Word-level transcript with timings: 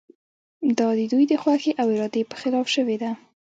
دا 0.77 0.87
د 0.99 1.01
دوی 1.11 1.23
د 1.31 1.33
خوښې 1.41 1.71
او 1.81 1.87
ارادې 1.93 2.21
په 2.29 2.35
خلاف 2.41 2.67
شوې 2.75 2.97
ده. 3.01 3.11